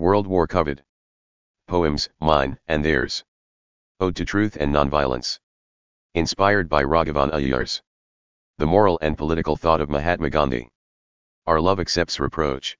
[0.00, 0.82] World War Covered.
[1.66, 3.22] Poems, Mine and Theirs.
[4.00, 5.38] Ode to Truth and Nonviolence.
[6.14, 7.82] Inspired by Raghavan Iyer's.
[8.56, 10.70] The moral and political thought of Mahatma Gandhi.
[11.46, 12.78] Our love accepts reproach.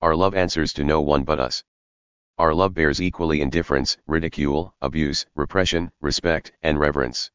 [0.00, 1.62] Our love answers to no one but us.
[2.36, 7.30] Our love bears equally indifference, ridicule, abuse, repression, respect, and reverence.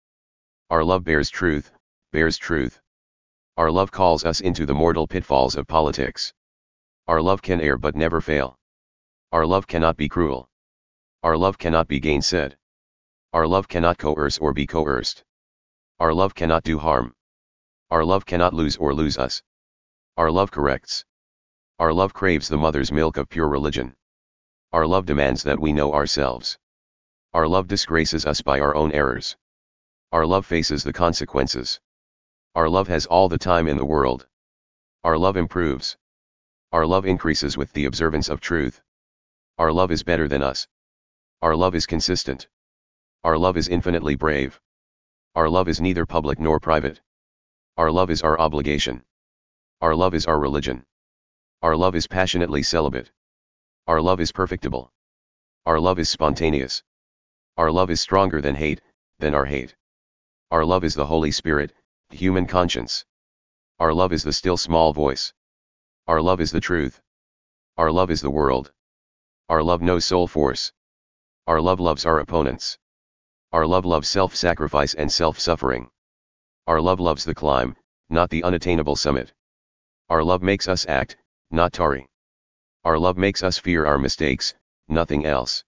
[0.70, 1.72] Our love bears truth,
[2.12, 2.82] bears truth.
[3.56, 6.34] Our love calls us into the mortal pitfalls of politics.
[7.08, 8.60] Our love can err but never fail.
[9.32, 10.50] Our love cannot be cruel.
[11.24, 12.56] Our love cannot be gainsaid.
[13.34, 15.24] Our love cannot coerce or be coerced.
[16.00, 17.16] Our love cannot do harm.
[17.90, 19.42] Our love cannot lose or lose us.
[20.18, 21.04] Our love corrects.
[21.80, 23.96] Our love craves the mother's milk of pure religion.
[24.72, 26.58] Our love demands that we know ourselves.
[27.34, 29.36] Our love disgraces us by our own errors.
[30.12, 31.82] Our love faces the consequences.
[32.56, 34.28] Our love has all the time in the world.
[35.04, 35.98] Our love improves.
[36.72, 38.82] Our love increases with the observance of truth.
[39.58, 40.68] Our love is better than us.
[41.42, 42.50] Our love is consistent.
[43.24, 44.60] Our love is infinitely brave.
[45.34, 47.00] Our love is neither public nor private.
[47.78, 49.06] Our love is our obligation.
[49.80, 50.86] Our love is our religion.
[51.62, 53.12] Our love is passionately celibate.
[53.88, 54.92] Our love is perfectible.
[55.66, 56.84] Our love is spontaneous.
[57.56, 58.82] Our love is stronger than hate,
[59.20, 59.76] than our hate.
[60.52, 61.74] Our love is the Holy Spirit,
[62.10, 63.06] human conscience.
[63.80, 65.34] Our love is the still small voice.
[66.08, 67.02] Our love is the truth.
[67.78, 68.74] Our love is the world.
[69.48, 70.72] Our love knows soul force.
[71.46, 72.80] Our love loves our opponents.
[73.52, 75.88] Our love loves self-sacrifice and self-suffering.
[76.66, 77.76] Our love loves the climb,
[78.10, 79.32] not the unattainable summit.
[80.10, 81.18] Our love makes us act,
[81.52, 82.08] not tarry.
[82.84, 84.56] Our love makes us fear our mistakes,
[84.88, 85.64] nothing else.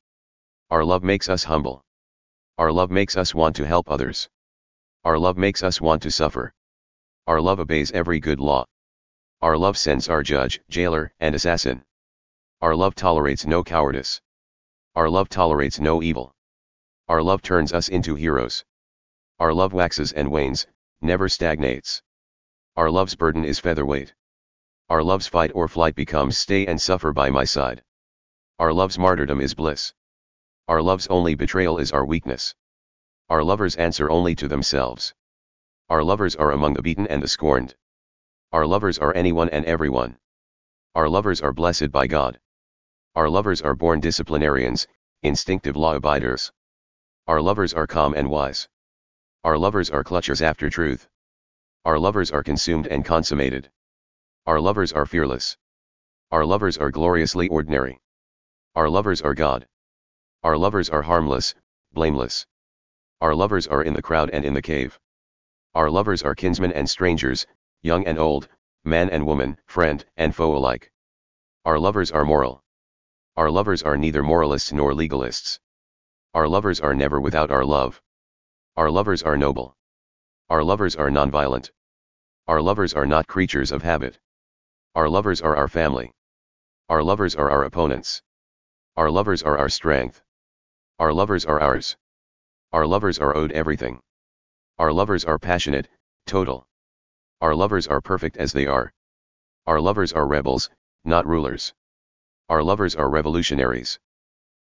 [0.72, 1.84] Our love makes us humble.
[2.58, 4.28] Our love makes us want to help others.
[5.04, 6.52] Our love makes us want to suffer.
[7.28, 8.66] Our love obeys every good law.
[9.42, 11.84] Our love sends our judge, jailer, and assassin.
[12.60, 14.20] Our love tolerates no cowardice.
[14.96, 16.34] Our love tolerates no evil.
[17.08, 18.66] Our love turns us into heroes.
[19.38, 20.66] Our love waxes and wanes,
[21.00, 22.02] never stagnates.
[22.76, 24.16] Our love's burden is featherweight.
[24.90, 27.84] Our love's fight or flight becomes stay and suffer by my side.
[28.58, 29.94] Our love's martyrdom is bliss.
[30.68, 32.56] Our love's only betrayal is our weakness.
[33.30, 35.14] Our lovers answer only to themselves.
[35.90, 37.76] Our lovers are among the beaten and the scorned.
[38.52, 40.18] Our lovers are anyone and everyone.
[40.96, 42.40] Our lovers are blessed by God.
[43.18, 44.86] Our lovers are born disciplinarians,
[45.24, 46.52] instinctive law abiders.
[47.26, 48.70] Our lovers are calm and wise.
[49.44, 51.08] Our lovers are clutchers after truth.
[51.84, 53.72] Our lovers are consumed and consummated.
[54.46, 55.58] Our lovers are fearless.
[56.30, 58.00] Our lovers are gloriously ordinary.
[58.76, 59.68] Our lovers are God.
[60.44, 61.56] Our lovers are harmless,
[61.94, 62.46] blameless.
[63.20, 65.00] Our lovers are in the crowd and in the cave.
[65.74, 67.48] Our lovers are kinsmen and strangers,
[67.82, 68.48] young and old,
[68.84, 70.92] man and woman, friend and foe alike.
[71.66, 72.64] Our lovers are moral.
[73.38, 75.60] Our lovers are neither moralists nor legalists.
[76.34, 78.02] Our lovers are never without our love.
[78.76, 79.78] Our lovers are noble.
[80.50, 81.70] Our lovers are nonviolent.
[82.48, 84.18] Our lovers are not creatures of habit.
[84.96, 86.12] Our lovers are our family.
[86.90, 88.24] Our lovers are our opponents.
[88.96, 90.24] Our lovers are our strength.
[90.98, 91.96] Our lovers are ours.
[92.74, 94.02] Our lovers are owed everything.
[94.80, 95.88] Our lovers are passionate,
[96.26, 96.66] total.
[97.42, 98.92] Our lovers are perfect as they are.
[99.68, 100.72] Our lovers are rebels,
[101.06, 101.76] not rulers.
[102.50, 104.00] Our lovers are revolutionaries.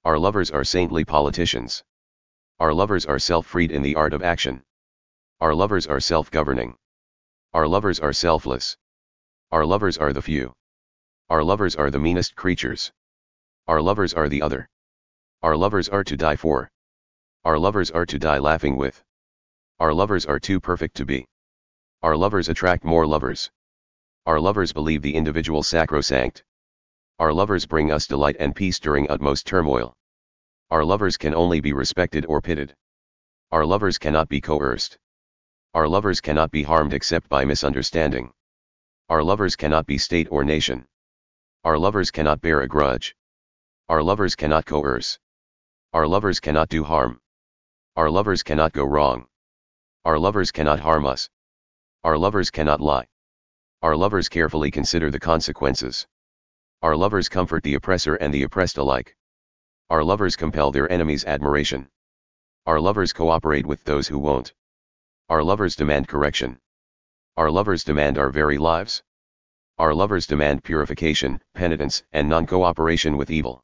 [0.03, 1.83] Our lovers are saintly politicians.
[2.59, 4.63] Our lovers are self-freed in the art of action.
[5.41, 6.75] Our lovers are self-governing.
[7.53, 8.77] Our lovers are selfless.
[9.51, 10.53] Our lovers are the few.
[11.29, 12.91] Our lovers are the meanest creatures.
[13.67, 14.67] Our lovers are the other.
[15.43, 16.71] Our lovers are to die for.
[17.45, 19.03] Our lovers are to die laughing with.
[19.79, 21.27] Our lovers are too perfect to be.
[22.01, 23.51] Our lovers attract more lovers.
[24.25, 26.43] Our lovers believe the individual sacrosanct.
[27.19, 29.95] Our lovers bring us delight and peace during utmost turmoil.
[30.69, 32.75] Our lovers can only be respected or pitied.
[33.51, 34.99] Our lovers cannot be coerced.
[35.73, 38.31] Our lovers cannot be harmed except by misunderstanding.
[39.09, 40.85] Our lovers cannot be state or nation.
[41.63, 43.15] Our lovers cannot bear a grudge.
[43.89, 45.17] Our lovers cannot coerce.
[45.93, 47.19] Our lovers cannot do harm.
[47.95, 49.25] Our lovers cannot go wrong.
[50.05, 51.29] Our lovers cannot harm us.
[52.03, 53.07] Our lovers cannot lie.
[53.81, 56.05] Our lovers carefully consider the consequences.
[56.83, 59.15] Our lovers comfort the oppressor and the oppressed alike.
[59.89, 61.89] Our lovers compel their enemies' admiration.
[62.67, 64.53] Our lovers cooperate with those who won't.
[65.27, 66.59] Our lovers demand correction.
[67.35, 69.01] Our lovers demand our very lives.
[69.79, 73.63] Our lovers demand purification, penitence, and non-cooperation with evil.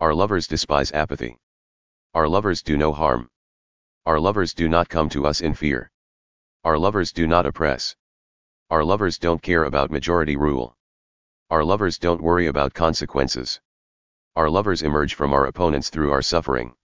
[0.00, 1.36] Our lovers despise apathy.
[2.14, 3.28] Our lovers do no harm.
[4.06, 5.90] Our lovers do not come to us in fear.
[6.64, 7.94] Our lovers do not oppress.
[8.70, 10.74] Our lovers don't care about majority rule.
[11.50, 13.60] Our lovers don't worry about consequences.
[14.36, 16.76] Our lovers emerge from our opponents through our suffering.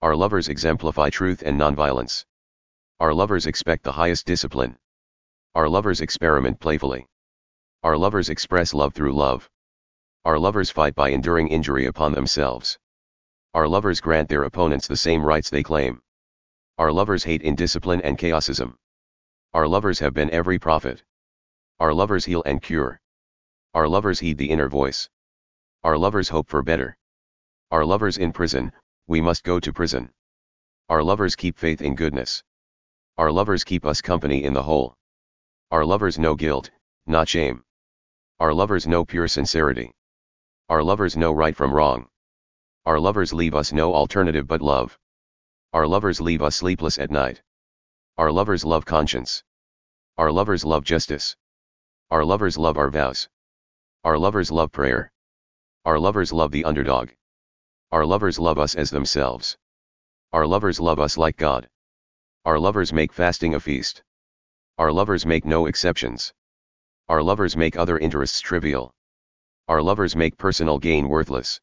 [0.00, 2.24] Our lovers exemplify truth and nonviolence.
[2.98, 4.78] Our lovers expect the highest discipline.
[5.54, 7.08] Our lovers experiment playfully.
[7.82, 9.50] Our lovers express love through love.
[10.24, 12.78] Our lovers fight by enduring injury upon themselves.
[13.52, 16.00] Our lovers grant their opponents the same rights they claim.
[16.78, 18.76] Our lovers hate indiscipline and chaosism.
[19.52, 21.02] Our lovers have been every prophet.
[21.78, 22.98] Our lovers heal and cure.
[23.72, 25.08] Our lovers heed the inner voice.
[25.84, 26.96] Our lovers hope for better.
[27.70, 28.72] Our lovers in prison,
[29.06, 30.10] we must go to prison.
[30.88, 32.42] Our lovers keep faith in goodness.
[33.16, 34.96] Our lovers keep us company in the whole.
[35.70, 36.70] Our lovers know guilt,
[37.06, 37.62] not shame.
[38.40, 39.92] Our lovers know pure sincerity.
[40.68, 42.08] Our lovers know right from wrong.
[42.86, 44.98] Our lovers leave us no alternative but love.
[45.72, 47.40] Our lovers leave us sleepless at night.
[48.18, 49.44] Our lovers love conscience.
[50.18, 51.36] Our lovers love justice.
[52.10, 53.28] Our lovers love our vows.
[54.02, 55.12] Our lovers love prayer.
[55.84, 57.10] Our lovers love the underdog.
[57.92, 59.58] Our lovers love us as themselves.
[60.32, 61.68] Our lovers love us like God.
[62.46, 64.02] Our lovers make fasting a feast.
[64.78, 66.32] Our lovers make no exceptions.
[67.10, 68.94] Our lovers make other interests trivial.
[69.68, 71.60] Our lovers make personal gain worthless.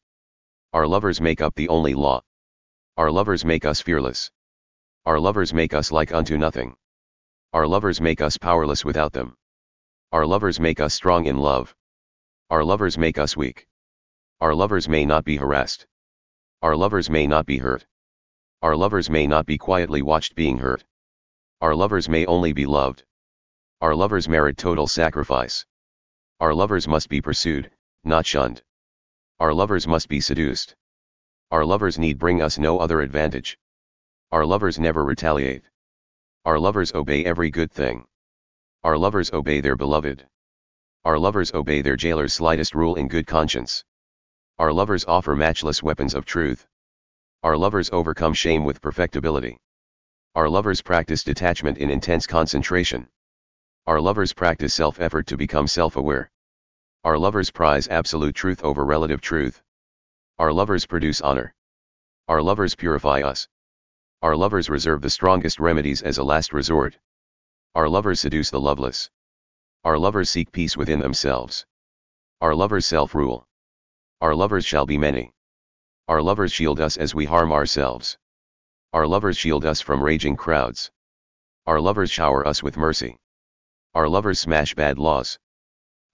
[0.72, 2.22] Our lovers make up the only law.
[2.96, 4.30] Our lovers make us fearless.
[5.06, 6.76] Our lovers make us like unto nothing.
[7.52, 9.34] Our lovers make us powerless without them.
[10.12, 11.74] Our lovers make us strong in love.
[12.50, 13.68] Our lovers make us weak.
[14.40, 15.86] Our lovers may not be harassed.
[16.62, 17.86] Our lovers may not be hurt.
[18.62, 20.82] Our lovers may not be quietly watched being hurt.
[21.60, 23.04] Our lovers may only be loved.
[23.82, 25.66] Our lovers merit total sacrifice.
[26.40, 27.70] Our lovers must be pursued,
[28.02, 28.62] not shunned.
[29.38, 30.74] Our lovers must be seduced.
[31.50, 33.58] Our lovers need bring us no other advantage.
[34.32, 35.64] Our lovers never retaliate.
[36.46, 38.06] Our lovers obey every good thing.
[38.84, 40.26] Our lovers obey their beloved.
[41.04, 43.84] Our lovers obey their jailer's slightest rule in good conscience.
[44.58, 46.66] Our lovers offer matchless weapons of truth.
[47.42, 49.56] Our lovers overcome shame with perfectibility.
[50.34, 53.08] Our lovers practice detachment in intense concentration.
[53.86, 56.30] Our lovers practice self-effort to become self-aware.
[57.04, 59.62] Our lovers prize absolute truth over relative truth.
[60.38, 61.54] Our lovers produce honor.
[62.26, 63.48] Our lovers purify us.
[64.20, 66.98] Our lovers reserve the strongest remedies as a last resort.
[67.76, 69.10] Our lovers seduce the loveless.
[69.84, 71.64] Our lovers seek peace within themselves.
[72.40, 73.46] Our lovers self-rule.
[74.20, 75.32] Our lovers shall be many.
[76.08, 78.18] Our lovers shield us as we harm ourselves.
[78.92, 80.90] Our lovers shield us from raging crowds.
[81.66, 83.16] Our lovers shower us with mercy.
[83.94, 85.38] Our lovers smash bad laws.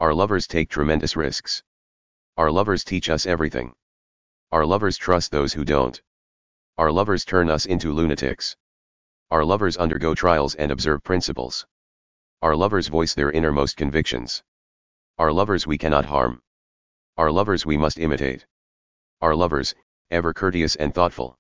[0.01, 1.63] Our lovers take tremendous risks.
[2.37, 3.73] Our lovers teach us everything.
[4.53, 6.01] Our lovers trust those who don't.
[6.77, 8.57] Our lovers turn us into lunatics.
[9.31, 11.67] Our lovers undergo trials and observe principles.
[12.45, 14.43] Our lovers voice their innermost convictions.
[15.17, 16.43] Our lovers we cannot harm.
[17.17, 18.45] Our lovers we must imitate.
[19.23, 19.75] Our lovers,
[20.11, 21.39] ever courteous and thoughtful.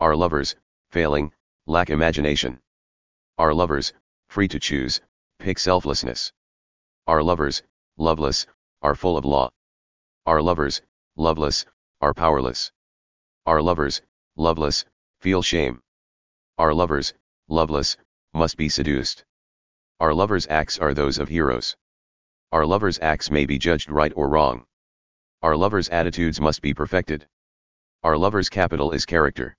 [0.00, 0.56] Our lovers,
[0.88, 1.34] failing,
[1.66, 2.62] lack imagination.
[3.36, 3.92] Our lovers,
[4.30, 5.02] free to choose,
[5.38, 6.32] pick selflessness.
[7.06, 7.62] Our lovers,
[7.98, 8.46] loveless,
[8.80, 9.50] are full of law.
[10.24, 10.80] Our lovers,
[11.14, 11.66] loveless,
[12.00, 12.72] are powerless.
[13.44, 14.00] Our lovers,
[14.36, 14.86] loveless,
[15.20, 15.82] feel shame.
[16.56, 17.12] Our lovers,
[17.48, 17.98] loveless,
[18.32, 19.26] must be seduced.
[20.02, 21.76] Our lovers' acts are those of heroes.
[22.50, 24.66] Our lovers' acts may be judged right or wrong.
[25.42, 27.28] Our lovers' attitudes must be perfected.
[28.02, 29.56] Our lovers' capital is character.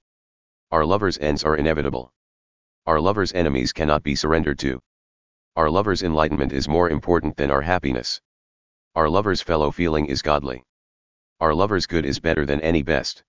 [0.69, 2.11] Our lovers' ends are inevitable.
[2.85, 4.81] Our lovers' enemies cannot be surrendered to.
[5.55, 8.19] Our lover's enlightenment is more important than our happiness.
[8.95, 10.65] Our lover's fellow feeling is godly.
[11.39, 13.23] Our lover's good is better than any best.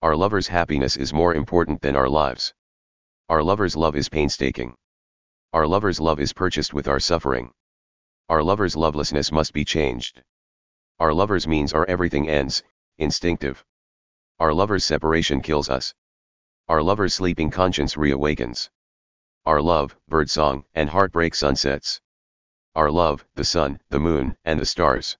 [0.00, 2.54] Our lover's happiness is more important than our lives.
[3.28, 4.76] Our lover's love is painstaking.
[5.56, 7.50] Our lover's love is purchased with our suffering.
[8.28, 10.22] Our lover's lovelessness must be changed.
[10.98, 12.62] Our lover's means are everything ends,
[12.98, 13.64] instinctive.
[14.38, 15.94] Our lover's separation kills us.
[16.68, 18.68] Our lover's sleeping conscience reawakens
[19.46, 22.02] our love, birdsong, and heartbreak sunsets.
[22.74, 25.16] Our love, the sun, the moon, and the stars.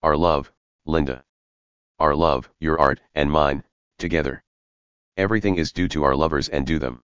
[0.00, 0.52] Our love,
[0.84, 1.24] Linda.
[1.98, 3.64] Our love, your art, and mine,
[3.98, 4.44] together.
[5.16, 7.02] Everything is due to our lovers and do them.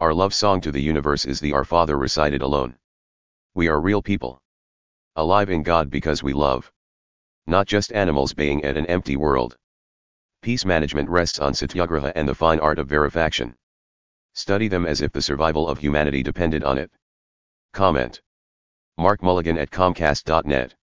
[0.00, 2.76] Our love song to the universe is the Our Father recited alone.
[3.54, 4.40] We are real people.
[5.16, 6.70] Alive in God because we love.
[7.48, 9.58] Not just animals baying at an empty world.
[10.40, 13.56] Peace management rests on satyagraha and the fine art of verifaction.
[14.34, 16.92] Study them as if the survival of humanity depended on it.
[17.72, 18.22] Comment.
[18.96, 20.77] Mark Mulligan at Comcast.net